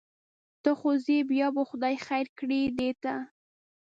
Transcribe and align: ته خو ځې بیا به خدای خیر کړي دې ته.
ته 0.63 0.71
خو 0.79 0.89
ځې 1.05 1.17
بیا 1.31 1.47
به 1.55 1.61
خدای 1.69 1.95
خیر 2.05 2.27
کړي 2.39 2.61
دې 2.77 2.91
ته. 3.03 3.15